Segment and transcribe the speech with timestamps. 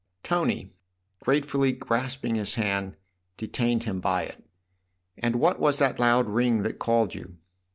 [0.23, 0.73] Tony,
[1.19, 2.95] gratefully grasping his hand,
[3.37, 4.43] detained him by it."
[5.21, 7.37] And what was that loud ring that called you